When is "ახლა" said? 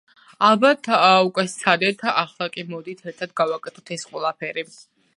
2.23-2.49